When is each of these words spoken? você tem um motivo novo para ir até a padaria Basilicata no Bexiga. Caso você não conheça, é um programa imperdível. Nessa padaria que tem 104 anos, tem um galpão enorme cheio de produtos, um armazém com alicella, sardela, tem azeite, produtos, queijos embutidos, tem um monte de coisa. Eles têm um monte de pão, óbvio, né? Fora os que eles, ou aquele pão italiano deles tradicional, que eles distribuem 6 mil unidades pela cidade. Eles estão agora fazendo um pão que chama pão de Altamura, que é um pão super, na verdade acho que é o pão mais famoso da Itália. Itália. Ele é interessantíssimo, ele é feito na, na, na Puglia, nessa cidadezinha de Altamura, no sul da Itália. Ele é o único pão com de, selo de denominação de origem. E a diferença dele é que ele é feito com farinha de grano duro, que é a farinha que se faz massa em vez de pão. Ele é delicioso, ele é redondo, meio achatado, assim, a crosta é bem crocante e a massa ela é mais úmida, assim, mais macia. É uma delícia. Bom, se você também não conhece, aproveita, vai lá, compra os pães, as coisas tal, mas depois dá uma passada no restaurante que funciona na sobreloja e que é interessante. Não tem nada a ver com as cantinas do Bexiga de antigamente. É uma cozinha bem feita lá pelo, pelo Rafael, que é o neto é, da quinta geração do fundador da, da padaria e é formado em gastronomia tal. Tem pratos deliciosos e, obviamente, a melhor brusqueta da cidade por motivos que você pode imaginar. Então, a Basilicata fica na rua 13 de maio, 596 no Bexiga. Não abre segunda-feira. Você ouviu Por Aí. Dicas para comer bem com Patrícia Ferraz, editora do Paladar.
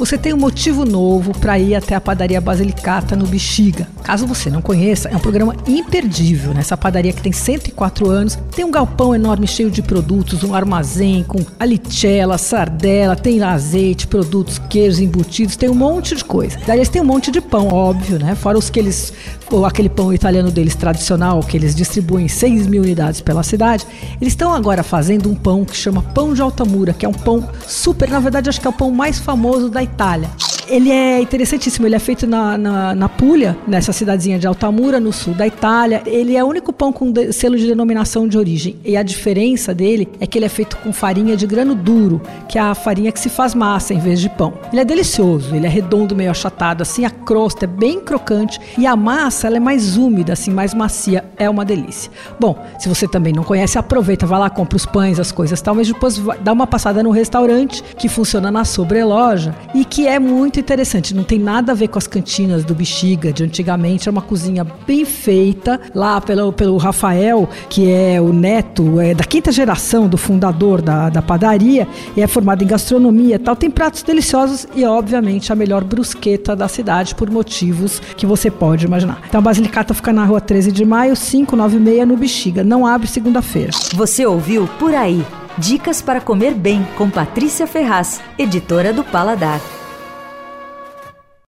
você 0.00 0.16
tem 0.16 0.32
um 0.32 0.38
motivo 0.38 0.86
novo 0.86 1.38
para 1.38 1.58
ir 1.58 1.74
até 1.74 1.94
a 1.94 2.00
padaria 2.00 2.40
Basilicata 2.40 3.14
no 3.14 3.26
Bexiga. 3.26 3.86
Caso 4.02 4.26
você 4.26 4.48
não 4.48 4.62
conheça, 4.62 5.10
é 5.10 5.14
um 5.14 5.20
programa 5.20 5.54
imperdível. 5.68 6.54
Nessa 6.54 6.74
padaria 6.74 7.12
que 7.12 7.20
tem 7.20 7.32
104 7.32 8.08
anos, 8.08 8.38
tem 8.56 8.64
um 8.64 8.70
galpão 8.70 9.14
enorme 9.14 9.46
cheio 9.46 9.70
de 9.70 9.82
produtos, 9.82 10.42
um 10.42 10.54
armazém 10.54 11.22
com 11.22 11.44
alicella, 11.58 12.38
sardela, 12.38 13.14
tem 13.14 13.42
azeite, 13.42 14.06
produtos, 14.06 14.58
queijos 14.70 15.00
embutidos, 15.00 15.54
tem 15.54 15.68
um 15.68 15.74
monte 15.74 16.16
de 16.16 16.24
coisa. 16.24 16.58
Eles 16.66 16.88
têm 16.88 17.02
um 17.02 17.04
monte 17.04 17.30
de 17.30 17.42
pão, 17.42 17.68
óbvio, 17.68 18.18
né? 18.18 18.34
Fora 18.34 18.56
os 18.56 18.70
que 18.70 18.78
eles, 18.78 19.12
ou 19.50 19.66
aquele 19.66 19.90
pão 19.90 20.14
italiano 20.14 20.50
deles 20.50 20.74
tradicional, 20.74 21.40
que 21.40 21.58
eles 21.58 21.74
distribuem 21.74 22.26
6 22.26 22.66
mil 22.68 22.82
unidades 22.82 23.20
pela 23.20 23.42
cidade. 23.42 23.86
Eles 24.18 24.32
estão 24.32 24.54
agora 24.54 24.82
fazendo 24.82 25.30
um 25.30 25.34
pão 25.34 25.62
que 25.62 25.76
chama 25.76 26.00
pão 26.00 26.32
de 26.32 26.40
Altamura, 26.40 26.94
que 26.94 27.04
é 27.04 27.08
um 27.08 27.12
pão 27.12 27.46
super, 27.66 28.08
na 28.08 28.18
verdade 28.18 28.48
acho 28.48 28.58
que 28.58 28.66
é 28.66 28.70
o 28.70 28.72
pão 28.72 28.90
mais 28.90 29.18
famoso 29.18 29.68
da 29.68 29.82
Itália. 29.82 29.89
Itália. 29.94 30.49
Ele 30.70 30.90
é 30.90 31.20
interessantíssimo, 31.20 31.86
ele 31.86 31.96
é 31.96 31.98
feito 31.98 32.28
na, 32.28 32.56
na, 32.56 32.94
na 32.94 33.08
Puglia, 33.08 33.58
nessa 33.66 33.92
cidadezinha 33.92 34.38
de 34.38 34.46
Altamura, 34.46 35.00
no 35.00 35.12
sul 35.12 35.34
da 35.34 35.44
Itália. 35.44 36.00
Ele 36.06 36.36
é 36.36 36.44
o 36.44 36.46
único 36.46 36.72
pão 36.72 36.92
com 36.92 37.10
de, 37.10 37.32
selo 37.32 37.56
de 37.56 37.66
denominação 37.66 38.28
de 38.28 38.38
origem. 38.38 38.76
E 38.84 38.96
a 38.96 39.02
diferença 39.02 39.74
dele 39.74 40.08
é 40.20 40.26
que 40.28 40.38
ele 40.38 40.46
é 40.46 40.48
feito 40.48 40.76
com 40.76 40.92
farinha 40.92 41.36
de 41.36 41.44
grano 41.44 41.74
duro, 41.74 42.22
que 42.48 42.56
é 42.56 42.60
a 42.60 42.72
farinha 42.72 43.10
que 43.10 43.18
se 43.18 43.28
faz 43.28 43.52
massa 43.52 43.92
em 43.92 43.98
vez 43.98 44.20
de 44.20 44.28
pão. 44.30 44.54
Ele 44.70 44.80
é 44.80 44.84
delicioso, 44.84 45.56
ele 45.56 45.66
é 45.66 45.68
redondo, 45.68 46.14
meio 46.14 46.30
achatado, 46.30 46.82
assim, 46.82 47.04
a 47.04 47.10
crosta 47.10 47.64
é 47.64 47.68
bem 47.68 47.98
crocante 47.98 48.60
e 48.78 48.86
a 48.86 48.94
massa 48.94 49.48
ela 49.48 49.56
é 49.56 49.60
mais 49.60 49.96
úmida, 49.96 50.34
assim, 50.34 50.52
mais 50.52 50.72
macia. 50.72 51.24
É 51.36 51.50
uma 51.50 51.64
delícia. 51.64 52.12
Bom, 52.38 52.56
se 52.78 52.88
você 52.88 53.08
também 53.08 53.32
não 53.32 53.42
conhece, 53.42 53.76
aproveita, 53.76 54.24
vai 54.24 54.38
lá, 54.38 54.48
compra 54.48 54.76
os 54.76 54.86
pães, 54.86 55.18
as 55.18 55.32
coisas 55.32 55.60
tal, 55.60 55.74
mas 55.74 55.88
depois 55.88 56.22
dá 56.42 56.52
uma 56.52 56.66
passada 56.66 57.02
no 57.02 57.10
restaurante 57.10 57.82
que 57.98 58.08
funciona 58.08 58.50
na 58.52 58.64
sobreloja 58.64 59.52
e 59.74 59.84
que 59.84 60.06
é 60.06 60.18
interessante. 60.60 61.14
Não 61.14 61.24
tem 61.24 61.38
nada 61.38 61.72
a 61.72 61.74
ver 61.74 61.88
com 61.88 61.98
as 61.98 62.06
cantinas 62.06 62.64
do 62.64 62.74
Bexiga 62.74 63.32
de 63.32 63.44
antigamente. 63.44 64.08
É 64.08 64.12
uma 64.12 64.22
cozinha 64.22 64.64
bem 64.86 65.04
feita 65.04 65.80
lá 65.94 66.20
pelo, 66.20 66.52
pelo 66.52 66.76
Rafael, 66.76 67.48
que 67.68 67.90
é 67.90 68.20
o 68.20 68.32
neto 68.32 69.00
é, 69.00 69.14
da 69.14 69.24
quinta 69.24 69.50
geração 69.50 70.08
do 70.08 70.16
fundador 70.16 70.80
da, 70.82 71.08
da 71.08 71.22
padaria 71.22 71.88
e 72.16 72.22
é 72.22 72.26
formado 72.26 72.62
em 72.62 72.66
gastronomia 72.66 73.38
tal. 73.38 73.56
Tem 73.56 73.70
pratos 73.70 74.02
deliciosos 74.02 74.66
e, 74.74 74.84
obviamente, 74.84 75.52
a 75.52 75.56
melhor 75.56 75.84
brusqueta 75.84 76.54
da 76.54 76.68
cidade 76.68 77.14
por 77.14 77.30
motivos 77.30 78.00
que 78.16 78.26
você 78.26 78.50
pode 78.50 78.86
imaginar. 78.86 79.22
Então, 79.28 79.38
a 79.38 79.42
Basilicata 79.42 79.94
fica 79.94 80.12
na 80.12 80.24
rua 80.24 80.40
13 80.40 80.70
de 80.70 80.84
maio, 80.84 81.14
596 81.14 82.06
no 82.06 82.16
Bexiga. 82.16 82.62
Não 82.62 82.86
abre 82.86 83.06
segunda-feira. 83.08 83.70
Você 83.94 84.26
ouviu 84.26 84.68
Por 84.78 84.94
Aí. 84.94 85.24
Dicas 85.58 86.00
para 86.00 86.20
comer 86.20 86.54
bem 86.54 86.86
com 86.96 87.10
Patrícia 87.10 87.66
Ferraz, 87.66 88.20
editora 88.38 88.92
do 88.92 89.04
Paladar. 89.04 89.60